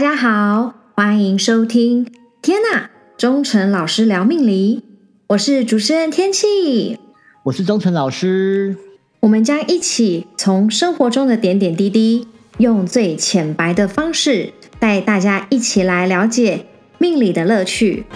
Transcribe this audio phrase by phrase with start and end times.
[0.00, 2.10] 家好，欢迎收听。
[2.40, 4.82] 天呐，忠诚老师聊命理，
[5.26, 6.98] 我是主持人天气，
[7.42, 8.78] 我是忠诚老师。
[9.20, 12.26] 我们将一起从生活中的点点滴滴，
[12.56, 16.64] 用最浅白的方式，带大家一起来了解
[16.96, 18.06] 命理的乐趣。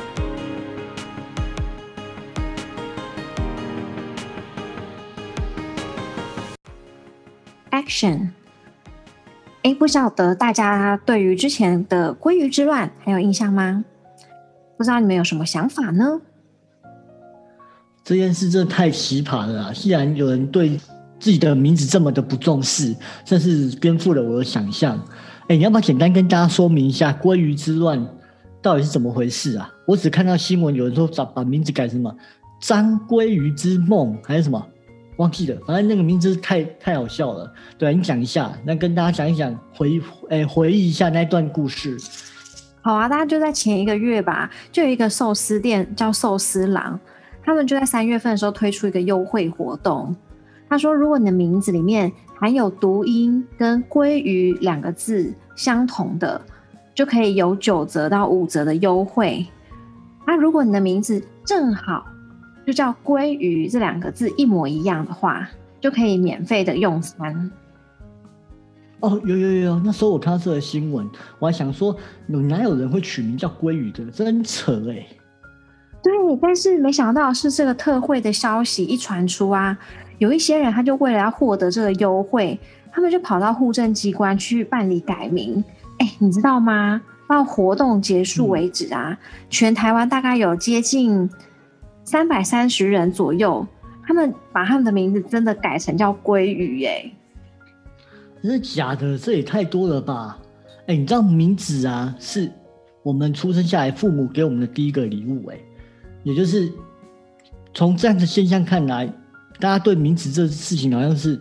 [7.70, 8.30] Action。
[9.64, 13.82] 哎，不晓得大家对于之前的鲑鱼之乱还有印象吗？
[14.76, 16.20] 不知道你们有什么想法呢？
[18.04, 19.72] 这件事真的太奇葩了！
[19.72, 20.78] 既然有人对
[21.18, 25.02] 自己的名字这么的不重视，真是颠覆了我的想象。
[25.48, 28.06] 哎，你要不要简单跟大家说明一下鲑鱼之乱
[28.60, 29.72] 到底是怎么回事啊？
[29.86, 32.14] 我只看到新闻有人说把把名字改成什么
[32.60, 34.62] “张鲑鱼之梦”还是什么？
[35.16, 37.52] 忘记了，反正那个名字太太好笑了。
[37.78, 41.96] 对，你讲一下，那跟大家讲一讲，回诶回忆一下那段故事。
[42.82, 46.98] 好啊，大家就在前一个月吧，就有一个寿司店叫寿司郎，
[47.42, 50.14] 他们就在三月份的时候推出一个优惠活动。
[50.68, 56.40] 他说，如果你的名字里面含有读音跟“鲑鱼”两个字相同的，
[56.94, 59.46] 就可以有九折到五折的优惠。
[60.26, 62.04] 那如果你的名字正好。
[62.66, 65.48] 就叫“鲑鱼”这两个字一模一样的话，
[65.80, 67.50] 就可以免费的用餐。
[69.00, 71.06] 哦，有有有，那时候我看到这个新闻，
[71.38, 71.94] 我还想说，
[72.28, 74.04] 有哪有人会取名叫“鲑鱼”的？
[74.06, 75.06] 真扯哎！
[76.02, 79.76] 对，但是没想到是这个特惠的消息一传出啊，
[80.18, 82.58] 有一些人他就为了要获得这个优惠，
[82.90, 85.62] 他们就跑到户政机关去办理改名。
[85.98, 87.02] 哎，你知道吗？
[87.26, 89.18] 到活动结束为止啊，
[89.50, 91.28] 全台湾大概有接近。
[92.04, 93.66] 三百三十人左右，
[94.06, 97.10] 他们把他们的名字真的改成叫鲑鱼，哎，
[98.42, 99.16] 真的假的？
[99.16, 100.38] 这也太多了吧！
[100.86, 102.52] 哎，你知道名字啊，是
[103.02, 105.58] 我们出生下来父母给我们的第一个礼物，哎，
[106.22, 106.70] 也就是
[107.72, 109.06] 从这样的现象看来，
[109.58, 111.40] 大家对名字这事情好像是，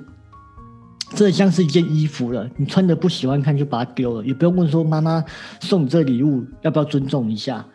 [1.13, 5.21] 这像是一件衣服了，你穿的不喜欢看就把它丢了，也不用问说妈妈
[5.59, 7.65] 送你这礼物要不要尊重一下，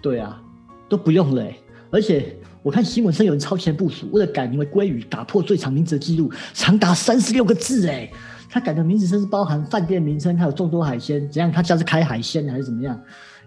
[0.00, 0.40] 对啊，
[0.88, 1.44] 都不用了。
[1.92, 7.86] 而且我看新闻上有人超前部署，为了改名为鲑鱼，打破最长名字的记录，长达三十六个字。
[7.86, 8.10] 哎，
[8.48, 11.52] 他改的名字甚至包含饭店名称，还有众多海鲜，怎样？
[11.52, 12.98] 他家是开海鲜还是怎么样？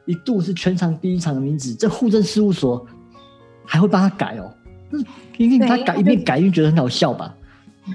[0.05, 2.85] 一度是全场第一场的名字，这户政事务所
[3.65, 4.53] 还会帮他改哦。
[5.37, 7.35] 因为他改一遍改，因为觉得很好笑吧？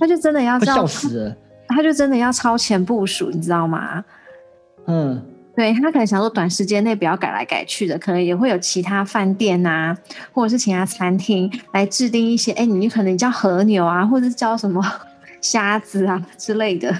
[0.00, 1.36] 他就真的要笑死了，
[1.68, 4.04] 他就真的要超前部署，你知道吗？
[4.86, 5.22] 嗯。
[5.60, 9.94] 对他可能想说，短时间内不要改来改去的，可能也会有其他饭店啊，
[10.32, 14.82] 或者是其他餐厅来制定一些，哎，你可能叫和牛啊，或者是叫什么
[15.42, 16.96] 虾子啊之类的。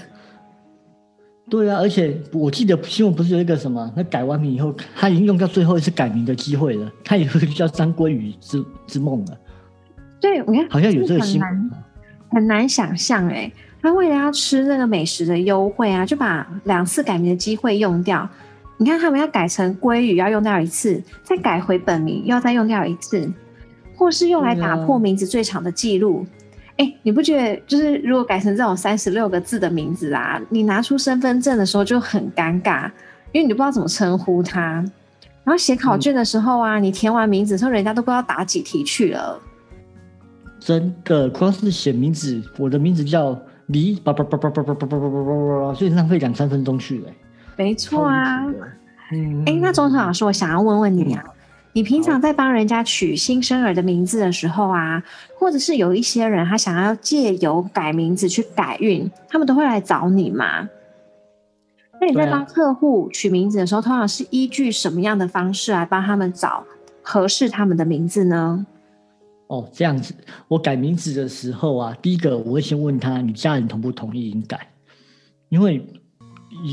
[1.49, 9.39] 对啊，而且我记得新闻不是有一个什么，他改完名以后，他已经用掉最后一次改名的机会了，他也会叫张鲑鱼之之梦了。
[10.21, 11.71] 对，我看好像有这个新闻，
[12.31, 13.51] 很难想象哎，
[13.81, 18.29] 他为了要吃那个美食的优惠啊，就把两次改名的机会用掉。
[18.83, 23.31] 你看，他们要改成鲑鱼，要用掉一次，再改回本名，要再用掉一次，
[23.95, 26.25] 或是用来打破名字最长的记录。
[26.79, 32.91] 哎，你不觉得就是如果改成这种三十六个字的名字啊，你拿出身份证的时候就很尴尬，
[33.33, 34.83] 因为你不知道怎么称呼他。
[35.45, 39.39] 然后写考卷的时候啊，你填完名字之后，人家都不知道答几题去了。
[40.59, 47.11] 真的，光是写名字，我的名字叫李，叭叭叭叭叭叭叭叭叭叭叭，所以浪费两三分钟去了。
[47.61, 48.43] 没错啊，
[49.13, 51.23] 嗯，哎，那钟诚老师，我想要问问你啊，
[51.75, 55.03] 你平常在帮人家取新生儿的名字的时候啊，
[55.39, 60.71] 或者是有一些人他想要借由改名字去改运，他们都会来找你吗？
[62.01, 66.65] 那你在帮客户取名字的时候，通常是依据什么样的方式来帮他们找
[67.03, 68.65] 合适他们的名字呢？
[69.49, 70.15] 哦，这样子，
[70.49, 74.67] 我改名字的时候啊，第一个我会先问他，你家人同不同意你改，
[75.51, 75.87] 因为。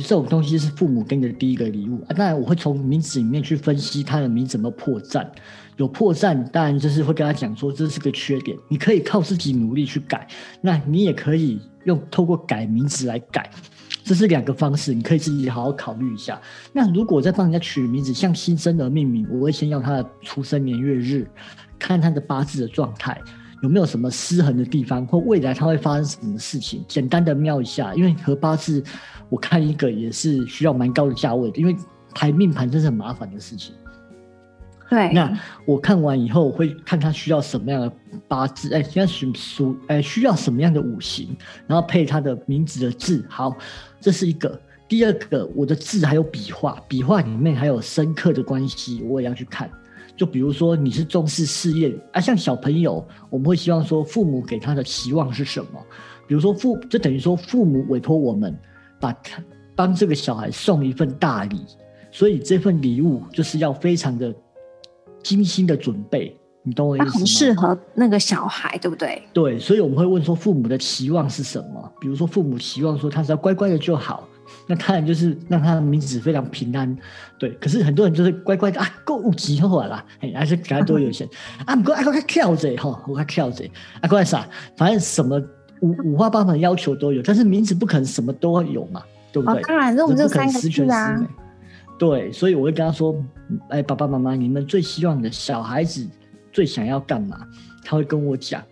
[0.04, 5.26] 这种东西是父母给你的第一个礼物啊，当然我会从名字里面去分析他的名字有没有破绽，
[5.76, 10.28] 有破绽当然就是会跟他讲说这是个缺点，你可以靠自己努力去改，
[10.62, 13.50] 那你也可以用透过改名字来改，
[14.04, 16.42] 这是两个方式，你可以自己好好考虑一下。
[16.74, 21.30] 那如果在帮人家取名字，像新生儿命名，我会先要他的出生年月日，
[21.78, 23.22] 看他的八字的状态。
[23.62, 26.84] 有没有什么失衡的地方，或未来它会发生什么事情？
[26.88, 28.84] 简单的瞄一下，因为和八字，
[29.30, 31.76] 我看一个也是需要蛮高的价位的，因为
[32.14, 33.74] 排命盘真是很麻烦的事情。
[34.90, 37.92] 对，那我看完以后，我会看他需要什么样的
[38.28, 43.26] 八字，哎，现在属属，哎，需要什么样的五行，然后配他的名字的字。
[43.28, 43.56] 好，
[44.00, 44.60] 这是一个。
[44.88, 49.70] 第二个，我的字还有笔画，笔画里面还有深刻的关系，我也要去看。
[50.18, 55.80] 就比如说你是重视事业啊，像小朋友，我们会希望说父母给他的期望是什么？
[56.28, 58.54] 比如说父，就等于说父母委托我们
[59.00, 59.42] 把他
[59.76, 61.62] 帮这个小孩送一份大礼，
[62.12, 64.34] 所以这份礼物就是要非常的
[65.22, 66.36] 精心的准备。
[66.64, 67.12] 你懂我意思吗？
[67.14, 69.24] 很适合那个小孩，对不对？
[69.32, 71.94] 对，所以我们会问说父母的期望是什么？
[72.02, 74.28] 比如说父母期望说他只要乖乖的就好，
[74.68, 76.98] 那当然就是让他的名字非常平安。
[77.38, 81.28] 对，可是很多人就是乖乖的啊，够急后来啦，哎，还是给他多有钱
[81.66, 83.66] 啊，不过啊，快跳着哈，我快跳着
[84.02, 84.48] 啊，快啥？
[84.76, 85.42] 反正什么
[85.82, 89.62] 五五花八门要求都有，但是名字不可能什么都有嘛，对不对？
[89.64, 91.28] 当然，这我们就三个字啊。
[92.00, 93.16] 对，所以我会跟他说，
[93.70, 96.08] 哎，爸爸妈妈，你们最希望的小孩子。
[96.54, 97.38] 最想要干嘛？
[97.86, 98.64] 他会跟我讲，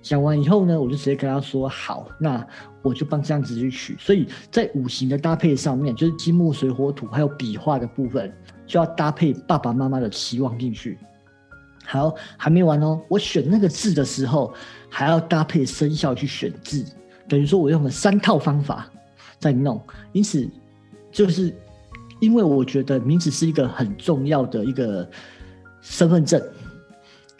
[0.00, 2.46] 讲完以后呢，我就直接跟他说好，那
[2.82, 3.96] 我就帮这样子去取。
[3.98, 8.32] 所以在五行的搭配上面，就是金木水火土还有笔画的部分，
[8.66, 10.98] 就要搭配爸爸妈妈的期望进去。
[11.84, 14.54] 好，还没完哦，我选那个字的时候，
[14.88, 16.84] 还要搭配生肖去选字，
[17.28, 18.88] 等于说我用了三套方法
[19.38, 19.82] 在弄。
[20.12, 20.48] 因此，
[21.10, 21.54] 就是
[22.20, 25.08] 因为我觉得名字是一个很重要的一个
[25.80, 26.40] 身份证。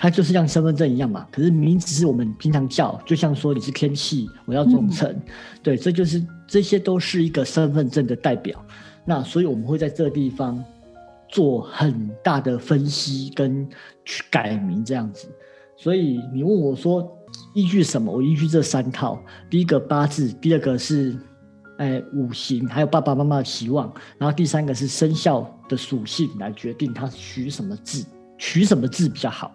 [0.01, 5.13] 它就是像身份证一样嘛，可是名字是我们平常叫，就像说你是天气，我要忠诚，
[5.61, 8.65] 对，这就是这些都是一个身份证的代表。
[9.05, 10.63] 那所以我们会在这个地方
[11.29, 13.69] 做很大的分析跟
[14.05, 15.29] 去改名这样子。
[15.77, 17.11] 所以你问我说
[17.53, 18.13] 依据什么？
[18.13, 21.19] 我依据这三套：第一个八字，第二个是
[21.79, 28.07] 哎五行，还有爸爸妈妈的期望，然后第三个是生肖的属性来决定他取什么字，
[28.39, 29.53] 取什么字比较好。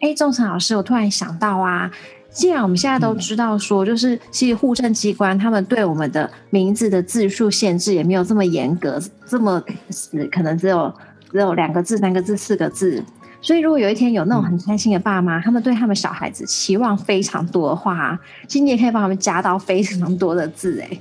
[0.00, 1.90] 哎，仲成老师，我突然想到啊，
[2.30, 9.60] 既然我们现在都知道说，就是其实户政机关他们对我们的名字的字数限制也没有这么严格，这么
[9.90, 10.94] 死，可能只有
[11.32, 13.02] 只有两个字、三个字、四个字。
[13.40, 20.80] 所以如果有一天有那种很贪心的爸妈，他们对他们小孩子期望非常多的话，其实你也可以帮他们加到非常多的字。
[20.80, 21.00] 哎，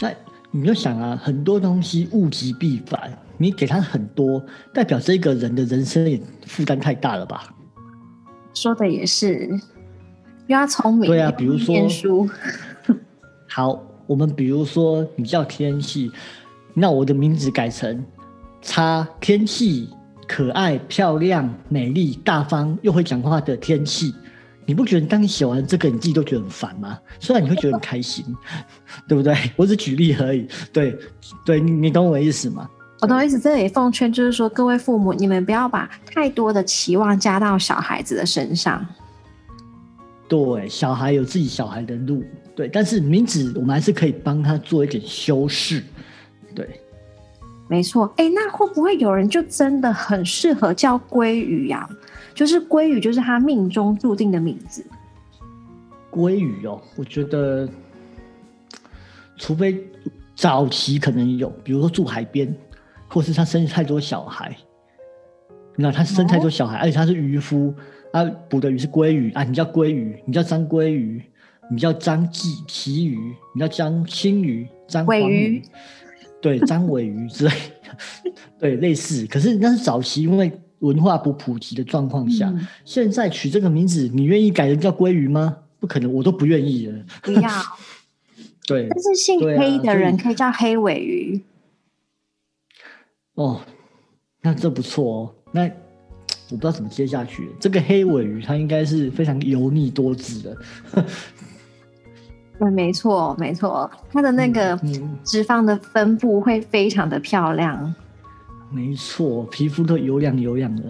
[0.00, 0.10] 那
[0.50, 3.10] 你就想啊，很多东西物极必反。
[3.38, 7.54] 你给他很多，代表这个人的人生也负担太大了吧？
[8.54, 9.46] 说的也是，
[10.46, 11.10] 因为他聪明。
[11.10, 12.28] 对啊，比如说念书。
[13.46, 16.10] 好，我们比如说你叫天气，
[16.72, 18.04] 那我的名字改成
[18.62, 19.88] “差天气”，
[20.26, 24.14] 可爱、漂亮、美丽、大方又会讲话的天气。
[24.64, 26.98] 你不觉得当你写完这个，你自己都觉得很烦吗？
[27.20, 28.24] 虽然你会觉得很开心，
[29.06, 29.34] 对不对？
[29.54, 30.48] 我只举例而已。
[30.72, 30.98] 对，
[31.44, 32.68] 对你你懂我的意思吗？
[33.00, 38.84] 我懂意思，这里奉劝就是说，各位父母，你们不要把太多的期望加到小孩子的身上。
[40.26, 45.82] 对，小孩有自己小孩的路，对，但是名字我们还是可以帮他做一点修饰。
[46.54, 46.80] 对，
[47.68, 48.12] 没错。
[48.16, 51.88] 哎，那会不会有人就真的很适合叫鲑鱼呀？
[52.34, 54.84] 就是鲑鱼，就是他命中注定的名字。
[56.10, 57.68] 鲑鱼哦，我觉得，
[59.36, 59.86] 除非
[60.34, 62.52] 早期可能有，比如说住海边。
[63.08, 64.56] 或是他生太多小孩，
[65.76, 67.74] 那他生太多小孩，而且他是渔夫，
[68.12, 71.22] 他捕的鱼是鲑鱼啊，你叫鲑鱼，你叫张鲑鱼，
[71.70, 73.18] 你叫张鲫旗鱼，
[73.54, 75.62] 你叫张青鱼，张尾鱼，
[76.40, 77.52] 对，张尾鱼之类，
[78.58, 79.26] 对，类似。
[79.26, 82.52] 可是那是早期因为文化不普及的状况下，
[82.84, 85.58] 现在取这个名字，你愿意改人叫鲑鱼吗？
[85.78, 87.04] 不可能，我都不愿意了。
[87.22, 87.50] 不要。
[88.66, 88.88] 对。
[88.88, 91.42] 但是姓黑的人可以叫黑尾鱼。
[93.36, 93.60] 哦，
[94.42, 95.34] 那这不错哦。
[95.52, 95.70] 那我
[96.50, 97.48] 不知道怎么接下去。
[97.58, 100.56] 这个黑尾鱼它应该是非常油腻多汁的。
[102.58, 104.76] 对，没错，没错，它的那个
[105.24, 107.94] 脂肪的分布会非常的漂亮。
[108.70, 110.82] 没错，皮肤都油亮油亮的。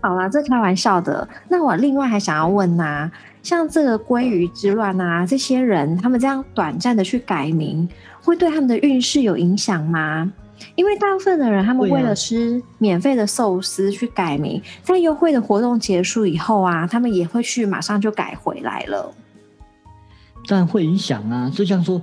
[0.00, 1.26] 好啦，这开玩笑的。
[1.48, 3.10] 那我另外还想要问呐，
[3.42, 7.88] 像这个鲑鱼之乱啊，这些人他们这样短暂的去改名，
[8.22, 10.32] 会对他们的运势有影响吗？
[10.74, 19.14] 因为大部分的人，他们为了吃免费的寿司去改名，在优惠的活动结束以后啊，他们也会去马上就改回来了。
[20.46, 22.00] 当然会影响啊，就像说，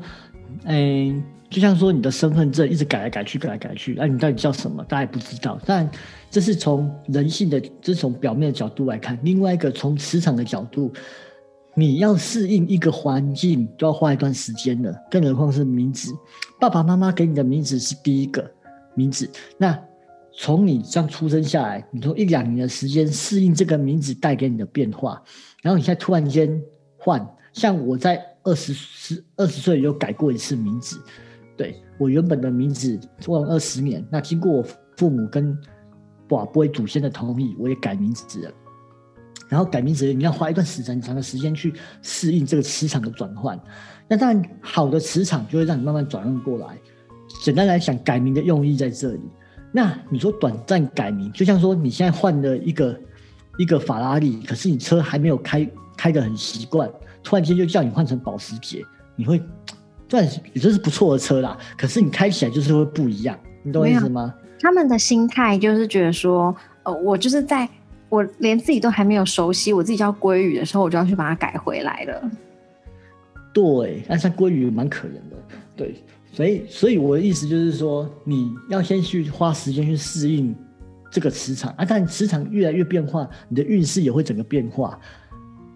[0.66, 1.14] 哎，
[1.50, 4.84] 就像说你的身份证一直改来改去，改来改去，哎，你到底叫什么？
[4.86, 5.60] 大家也不知道。
[5.66, 5.90] 但
[6.30, 9.18] 这是从人性的，这是从表面的角度来看。
[9.24, 10.92] 另外一个从磁场的角度。
[11.78, 16.14] 你要适应一个环境，都要花一段时间的，更何况是名字。
[16.60, 18.50] 爸爸妈妈给你的名字是第一个
[18.94, 19.78] 名字，那
[20.32, 25.22] 从你这样出生下来，你从一两年的时间适应这个名字带给你的变化，
[25.62, 26.62] 然后你现在突然间
[26.98, 30.98] 换，像我在二十十二十岁有改过一次名字，
[31.58, 34.64] 对我原本的名字做了二十年，那经过我
[34.96, 35.58] 父母跟
[36.30, 38.52] 寡不祖先的同意，我也改名字了。
[39.48, 43.60] 然后改名字，你要花一段时间长的时间去适应这个磁场的转换。
[44.08, 46.68] 那当然，好的磁场就会让你慢慢转换过来。
[47.44, 49.22] 简单来讲，改名的用意在这里。
[49.72, 53.00] 那你说短暂改名，就像说你现在换了一个
[53.58, 56.90] 一个法拉利，可是你车还没有开开的很习惯，
[57.24, 58.84] 突然间就叫你换成保时捷，
[59.16, 59.42] 你会，
[60.10, 60.24] 算
[60.54, 61.58] 也就是不错的车啦。
[61.78, 64.34] 可是你开起来就是会不一样，你懂我意思吗？
[64.60, 67.70] 他们的心态就是觉得说，呃，我就是在。
[68.16, 72.32] 我连自己都还没有熟悉，我自己叫鲑鱼的时候，我就要去把它改回来了。
[73.54, 75.36] 对，但是鲑鱼蛮可怜的。
[75.76, 75.96] 对，
[76.32, 80.56] 所以，所以我的意思就是说，你要先去花时间去适应
[81.12, 81.84] 这个磁场啊。
[81.84, 84.98] 但磁场越来越变化，你的运势也会整个变化。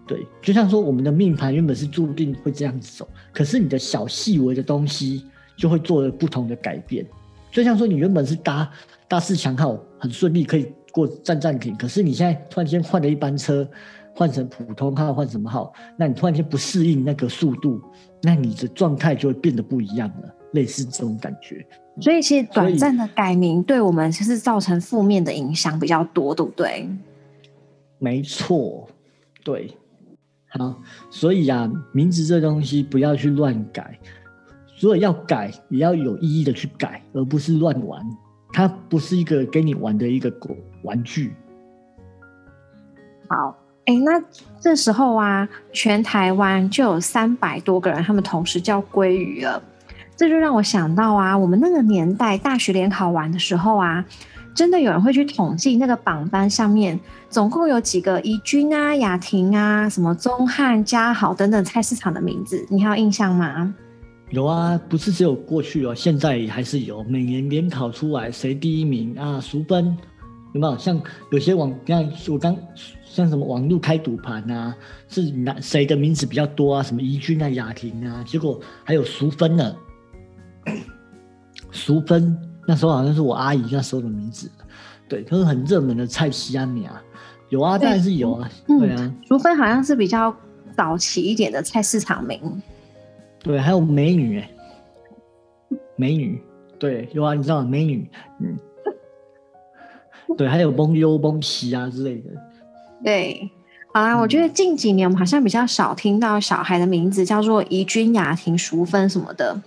[0.06, 5.24] 对，就像说我们的命盘原本是注定会这样子走，可是你的小细微的东西
[5.56, 7.06] 就会做了不同的改变。
[7.52, 8.70] 就像说你原本是搭
[9.06, 10.72] 大四强号很顺利，可以。
[10.92, 13.68] 过站站停，可是你现在突然间换了一班车，
[14.14, 15.72] 换成普通号，换什么号？
[15.96, 17.80] 那你突然间不适应那个速度，
[18.22, 21.64] 那你的状态就会变得不一样了，类似这种感觉。
[22.00, 26.88] 所以其实短暂的改名对我们其实造成负面的影响比较多，对不对？
[27.98, 28.88] 没错，
[29.44, 29.76] 对。
[30.52, 30.74] 好，
[31.10, 33.96] 所以啊，名字这东西不要去乱改，
[34.80, 38.04] 如果要改，也要有意义的去改，而不是乱玩。
[38.52, 41.34] 它不是一个给你玩的一个狗玩具。
[43.28, 44.22] 好，哎，那
[44.60, 49.62] 这时候啊，全台湾就有三百多个人，他们同时叫鲑鱼了。
[50.16, 54.04] 这就让我想到啊，我们那个年代大学联考完的时候啊，
[54.54, 56.98] 真的有人会去统计那个榜单上面
[57.30, 63.74] 总共有几个怡君啊、雅婷啊、什么宗汉、嘉豪等等菜市场的名字，你还有印象吗？
[64.30, 67.02] 有啊，不是只有过去哦，现在还是有。
[67.04, 69.40] 每年联考出来谁第一名啊？
[69.40, 69.96] 熟分
[70.54, 70.78] 有没有？
[70.78, 71.00] 像
[71.32, 72.56] 有些网，你看我刚
[73.04, 74.74] 像什么网络开赌盘啊，
[75.08, 76.82] 是哪谁的名字比较多啊？
[76.82, 79.76] 什么怡君啊、雅婷啊，结果还有熟分呢。
[81.72, 84.48] 熟分那时候好像是我阿姨那时候的名字，
[85.08, 87.02] 对，都是很热门的菜西安米啊。
[87.48, 89.12] 有啊，当然是有啊，对啊。
[89.28, 90.32] 熟分好像是比较
[90.76, 92.40] 早期一点的菜市场名。
[93.42, 94.50] 对，还有美女哎，
[95.96, 96.42] 美女，
[96.78, 98.08] 对，有啊，你知道美女，
[98.40, 98.58] 嗯，
[100.36, 102.30] 对，还有崩优、崩奇啊之类的。
[103.02, 103.50] 对，
[103.94, 109.58] 好啦，我觉得近几年我们好像比较少听到小孩的名字叫做怡君、雅婷、淑芬什么的。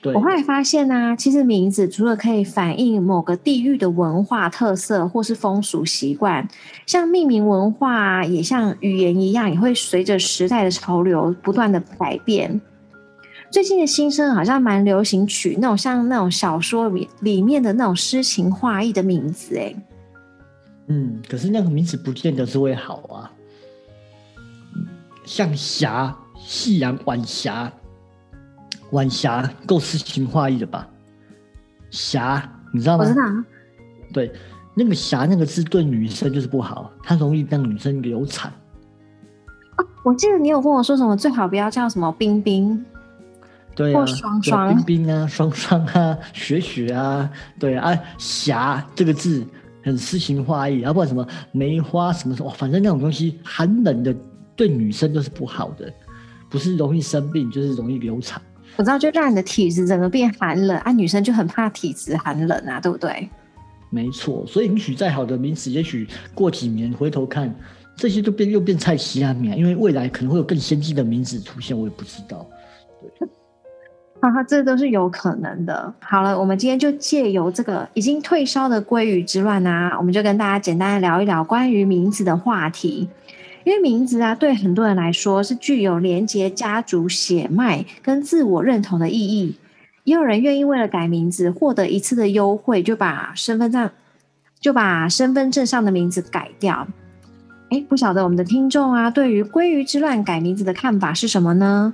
[0.00, 6.46] 对，我后来发现呢，其实名字除了可以反映某个地域的文化特色或是风俗习惯，
[6.86, 12.60] 像命名文化也像语言一样，也会随着时代的潮流不断的改变。
[13.50, 19.74] 最近的新生好像蛮流行取那种像那种小说里里面的那种诗情画意的名字，哎，
[20.88, 23.32] 嗯，可是那个名字不见得是会好啊。
[25.24, 27.72] 像霞、夕阳、晚霞、
[28.90, 30.88] 晚霞，够诗情画意的吧？
[31.90, 33.04] 霞，你知道吗？
[33.04, 33.22] 我知道。
[34.12, 34.32] 对，
[34.74, 38.50] 那个霞那个字对女生就是不好，它容易让女生流产。
[39.76, 42.84] 哦，我记得你有跟我说什么，最好不要叫什么冰冰。
[43.78, 44.04] 对啊，
[44.68, 47.30] 冰冰啊， 双双啊，雪雪啊，
[47.60, 49.46] 对啊，霞这个字
[49.84, 54.12] 很诗情画意，要不然什么梅花什么什么，反正那种东西寒冷的，
[54.56, 55.88] 对女生都是不好的，
[56.50, 58.42] 不是容易生病，就是容易流产。
[58.74, 63.28] 我知道，就让你的体质整个变寒冷啊，女生就很怕体质寒冷啊，对不对？
[63.90, 66.04] 没错，所以你取再好的名字，也许
[66.34, 67.54] 过几年回头看，
[67.96, 72.44] 这些都变又变菜西安名，因为未来可能会有更先进的名字出现，我也不知道。
[73.20, 73.28] 对。
[74.20, 75.94] 哈哈，这都是有可能的。
[76.00, 83.08] 好了，我们今天就借由这个已经退烧的鲑鱼之乱啊，我们就跟大家简单的聊一聊关于名字的话题。
[83.64, 89.56] 因为名字啊，对很多人来说是具有连接家族血脉跟自我认同的意义。
[90.04, 93.90] 也有人愿意为了改名字获得一次的优惠，就把身份证
[94.58, 96.88] 就把身份证上的名字改掉。
[97.68, 101.92] 哎，不晓得我们的听众啊，对于鲑鱼之乱改名字的看法是什么呢？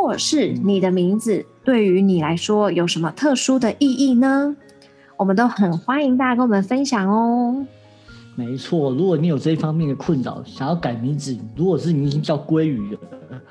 [0.00, 4.56] 或是你的名字对于你来说有什么特殊的意义呢？
[5.16, 7.66] 我们都很欢迎大家跟我们分享哦。
[8.36, 13.00] 没错，如果你有这一方面的困扰，想要改名字，如果是你已经叫鲑鱼了，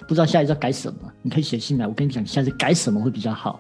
[0.08, 3.60] 不知道下一次要改什么，你可以写信来，我跟你讲，下次改什么会比较好。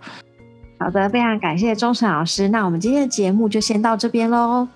[0.79, 4.67] 好的，非常感谢钟诚老师，那我们今天的节目就先到这边喽，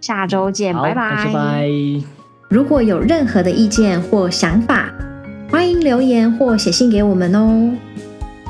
[0.00, 1.70] 下周见，拜拜，拜拜。
[2.50, 4.92] 如果有任何的意见或想法。
[5.54, 7.70] 欢迎留言或写信给我们哦。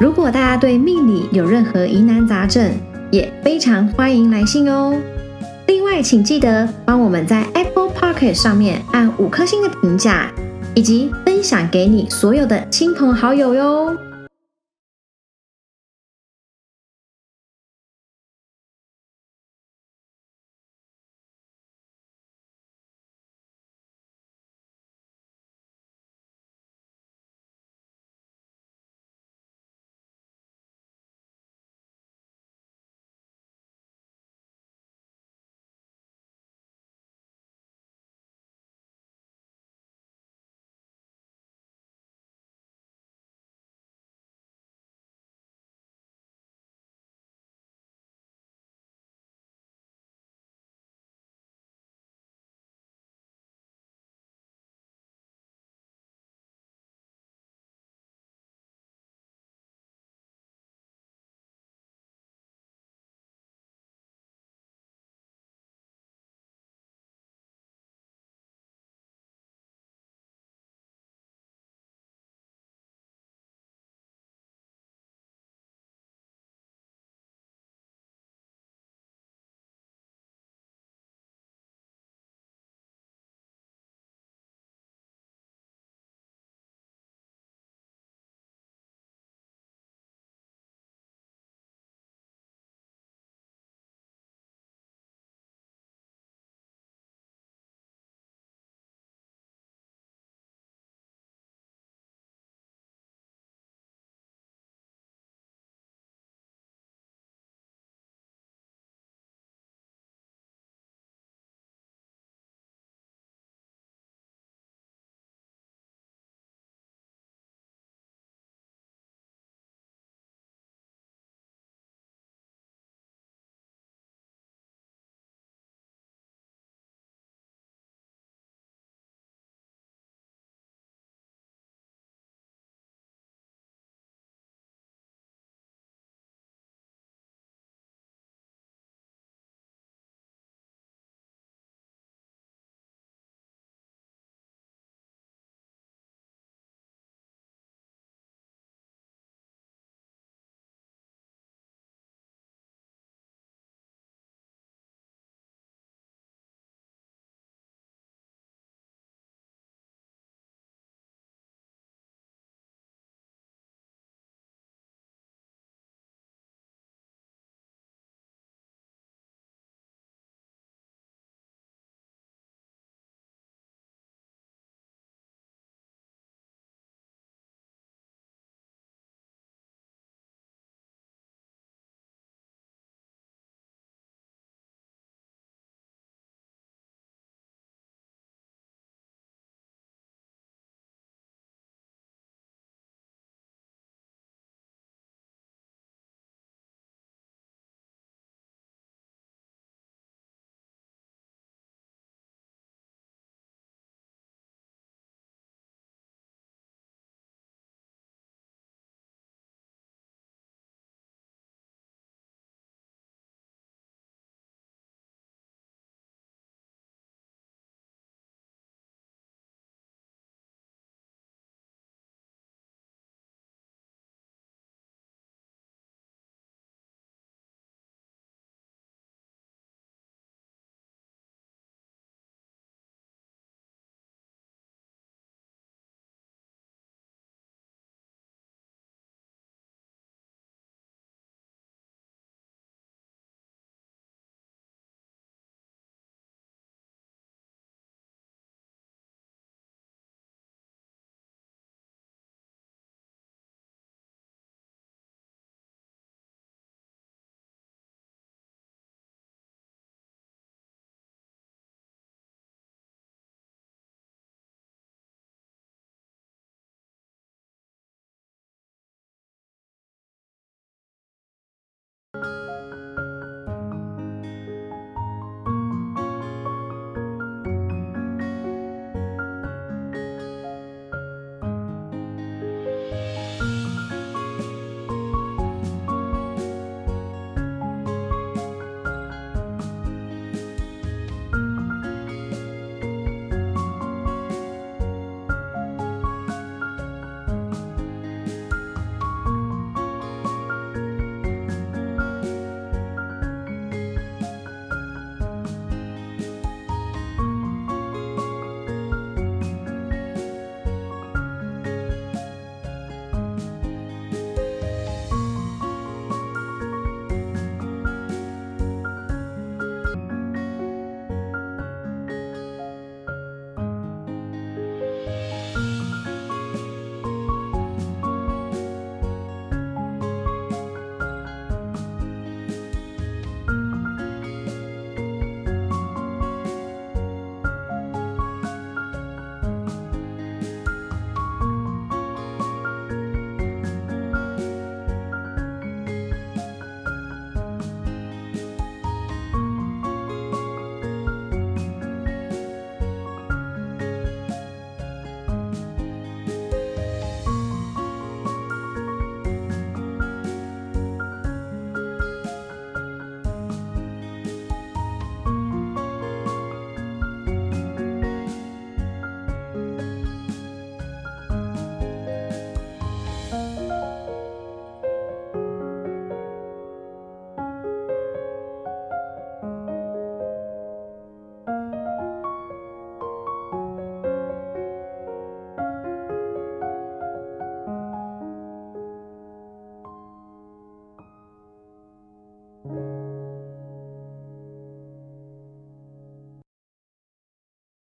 [0.00, 2.72] 如果大家对命理有任何疑难杂症，
[3.10, 4.98] 也非常欢迎来信哦。
[5.66, 10.32] 另外，请记得帮我们在 Apple Pocket 上面按五颗星的评价，
[10.74, 13.94] 以及分享给你所有的亲朋好友哟。